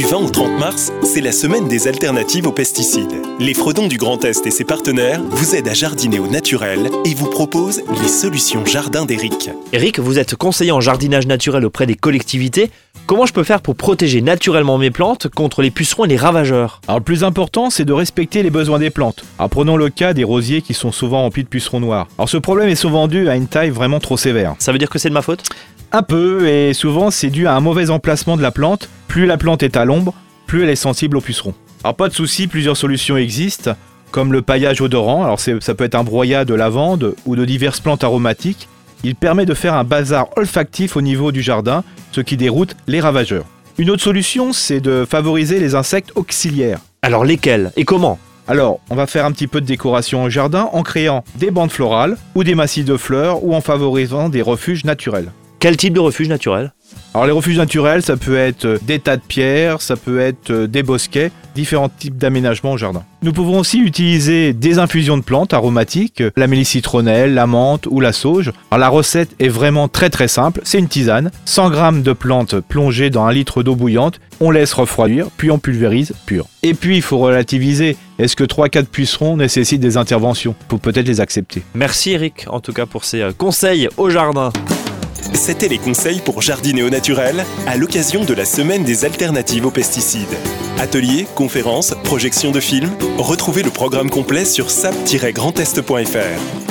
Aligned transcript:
Du 0.00 0.06
20 0.06 0.16
au 0.16 0.30
30 0.30 0.58
mars, 0.58 0.92
c'est 1.02 1.20
la 1.20 1.30
semaine 1.30 1.68
des 1.68 1.86
alternatives 1.86 2.46
aux 2.46 2.52
pesticides. 2.52 3.12
Les 3.38 3.52
Fredons 3.52 3.86
du 3.86 3.98
Grand 3.98 4.24
Est 4.24 4.46
et 4.46 4.50
ses 4.50 4.64
partenaires 4.64 5.20
vous 5.28 5.54
aident 5.54 5.68
à 5.68 5.74
jardiner 5.74 6.18
au 6.18 6.26
naturel 6.26 6.88
et 7.04 7.12
vous 7.12 7.28
proposent 7.28 7.82
les 8.00 8.08
solutions 8.08 8.64
jardin 8.64 9.04
d'Eric. 9.04 9.50
Eric, 9.74 9.98
vous 9.98 10.18
êtes 10.18 10.36
conseiller 10.36 10.72
en 10.72 10.80
jardinage 10.80 11.26
naturel 11.26 11.66
auprès 11.66 11.84
des 11.84 11.96
collectivités. 11.96 12.70
Comment 13.04 13.26
je 13.26 13.34
peux 13.34 13.44
faire 13.44 13.60
pour 13.60 13.76
protéger 13.76 14.22
naturellement 14.22 14.78
mes 14.78 14.90
plantes 14.90 15.28
contre 15.28 15.60
les 15.60 15.70
pucerons 15.70 16.06
et 16.06 16.08
les 16.08 16.16
ravageurs? 16.16 16.80
Alors 16.88 17.00
le 17.00 17.04
plus 17.04 17.22
important, 17.22 17.68
c'est 17.68 17.84
de 17.84 17.92
respecter 17.92 18.42
les 18.42 18.48
besoins 18.48 18.78
des 18.78 18.88
plantes. 18.88 19.22
Alors 19.38 19.50
prenons 19.50 19.76
le 19.76 19.90
cas 19.90 20.14
des 20.14 20.24
rosiers 20.24 20.62
qui 20.62 20.72
sont 20.72 20.92
souvent 20.92 21.20
remplis 21.20 21.44
de 21.44 21.48
pucerons 21.48 21.80
noirs. 21.80 22.08
Alors 22.16 22.30
ce 22.30 22.38
problème 22.38 22.70
est 22.70 22.74
souvent 22.74 23.06
dû 23.06 23.28
à 23.28 23.36
une 23.36 23.48
taille 23.48 23.68
vraiment 23.68 24.00
trop 24.00 24.16
sévère. 24.16 24.54
Ça 24.60 24.72
veut 24.72 24.78
dire 24.78 24.88
que 24.88 24.98
c'est 24.98 25.10
de 25.10 25.14
ma 25.14 25.20
faute? 25.20 25.42
Un 25.92 26.02
peu, 26.02 26.48
et 26.48 26.72
souvent 26.72 27.10
c'est 27.10 27.28
dû 27.28 27.46
à 27.46 27.54
un 27.54 27.60
mauvais 27.60 27.90
emplacement 27.90 28.38
de 28.38 28.42
la 28.42 28.50
plante. 28.50 28.88
Plus 29.10 29.26
la 29.26 29.36
plante 29.36 29.64
est 29.64 29.76
à 29.76 29.84
l'ombre, 29.84 30.14
plus 30.46 30.62
elle 30.62 30.68
est 30.68 30.76
sensible 30.76 31.16
aux 31.16 31.20
pucerons. 31.20 31.52
Alors 31.82 31.96
pas 31.96 32.08
de 32.08 32.14
souci, 32.14 32.46
plusieurs 32.46 32.76
solutions 32.76 33.16
existent, 33.16 33.72
comme 34.12 34.32
le 34.32 34.40
paillage 34.40 34.80
odorant. 34.80 35.24
Alors 35.24 35.40
ça 35.40 35.74
peut 35.74 35.82
être 35.82 35.96
un 35.96 36.04
broyat 36.04 36.44
de 36.44 36.54
lavande 36.54 37.16
ou 37.26 37.34
de 37.34 37.44
diverses 37.44 37.80
plantes 37.80 38.04
aromatiques. 38.04 38.68
Il 39.02 39.16
permet 39.16 39.46
de 39.46 39.54
faire 39.54 39.74
un 39.74 39.82
bazar 39.82 40.28
olfactif 40.36 40.96
au 40.96 41.00
niveau 41.02 41.32
du 41.32 41.42
jardin, 41.42 41.82
ce 42.12 42.20
qui 42.20 42.36
déroute 42.36 42.76
les 42.86 43.00
ravageurs. 43.00 43.46
Une 43.78 43.90
autre 43.90 44.02
solution, 44.04 44.52
c'est 44.52 44.80
de 44.80 45.04
favoriser 45.04 45.58
les 45.58 45.74
insectes 45.74 46.12
auxiliaires. 46.14 46.78
Alors 47.02 47.24
lesquels 47.24 47.72
Et 47.76 47.84
comment? 47.84 48.16
Alors, 48.46 48.78
on 48.90 48.94
va 48.94 49.08
faire 49.08 49.24
un 49.24 49.32
petit 49.32 49.48
peu 49.48 49.60
de 49.60 49.66
décoration 49.66 50.22
au 50.22 50.30
jardin 50.30 50.68
en 50.72 50.84
créant 50.84 51.24
des 51.34 51.50
bandes 51.50 51.72
florales 51.72 52.16
ou 52.36 52.44
des 52.44 52.54
massifs 52.54 52.84
de 52.84 52.96
fleurs 52.96 53.42
ou 53.42 53.56
en 53.56 53.60
favorisant 53.60 54.28
des 54.28 54.42
refuges 54.42 54.84
naturels. 54.84 55.32
Quel 55.58 55.76
type 55.76 55.94
de 55.94 56.00
refuge 56.00 56.28
naturel? 56.28 56.72
Alors 57.12 57.26
les 57.26 57.32
refuges 57.32 57.58
naturels, 57.58 58.02
ça 58.02 58.16
peut 58.16 58.36
être 58.36 58.66
euh, 58.66 58.78
des 58.82 59.00
tas 59.00 59.16
de 59.16 59.22
pierres, 59.22 59.82
ça 59.82 59.96
peut 59.96 60.20
être 60.20 60.50
euh, 60.50 60.66
des 60.68 60.84
bosquets, 60.84 61.32
différents 61.56 61.88
types 61.88 62.16
d'aménagements 62.16 62.72
au 62.72 62.76
jardin. 62.76 63.02
Nous 63.22 63.32
pouvons 63.32 63.58
aussi 63.58 63.80
utiliser 63.80 64.52
des 64.52 64.78
infusions 64.78 65.16
de 65.16 65.22
plantes 65.22 65.52
aromatiques, 65.52 66.20
euh, 66.20 66.30
la 66.36 66.46
mélicitronnelle, 66.46 67.34
la 67.34 67.48
menthe 67.48 67.88
ou 67.90 67.98
la 67.98 68.12
sauge. 68.12 68.52
Alors 68.70 68.78
la 68.78 68.88
recette 68.88 69.30
est 69.40 69.48
vraiment 69.48 69.88
très 69.88 70.08
très 70.08 70.28
simple, 70.28 70.60
c'est 70.62 70.78
une 70.78 70.86
tisane, 70.86 71.32
100 71.46 71.72
g 71.72 72.02
de 72.02 72.12
plantes 72.12 72.60
plongées 72.60 73.10
dans 73.10 73.24
un 73.24 73.32
litre 73.32 73.64
d'eau 73.64 73.74
bouillante, 73.74 74.20
on 74.38 74.52
laisse 74.52 74.72
refroidir, 74.72 75.26
puis 75.36 75.50
on 75.50 75.58
pulvérise 75.58 76.12
pur. 76.26 76.46
Et 76.62 76.74
puis 76.74 76.94
il 76.94 77.02
faut 77.02 77.18
relativiser, 77.18 77.96
est-ce 78.20 78.36
que 78.36 78.44
3-4 78.44 78.84
pucerons 78.84 79.36
nécessitent 79.36 79.80
des 79.80 79.96
interventions? 79.96 80.54
Faut 80.68 80.78
peut-être 80.78 81.08
les 81.08 81.20
accepter. 81.20 81.64
Merci 81.74 82.12
Eric, 82.12 82.46
en 82.48 82.60
tout 82.60 82.72
cas 82.72 82.86
pour 82.86 83.04
ces 83.04 83.30
conseils 83.36 83.88
au 83.96 84.10
jardin. 84.10 84.52
C'était 85.32 85.68
les 85.68 85.78
conseils 85.78 86.20
pour 86.20 86.42
jardiner 86.42 86.82
au 86.82 86.90
naturel 86.90 87.44
à 87.66 87.76
l'occasion 87.76 88.24
de 88.24 88.34
la 88.34 88.44
semaine 88.44 88.84
des 88.84 89.04
alternatives 89.04 89.66
aux 89.66 89.70
pesticides. 89.70 90.36
Ateliers, 90.78 91.26
conférences, 91.34 91.94
projections 92.04 92.52
de 92.52 92.60
films, 92.60 92.92
retrouvez 93.18 93.62
le 93.62 93.70
programme 93.70 94.10
complet 94.10 94.44
sur 94.44 94.70
sap-grandest.fr. 94.70 96.69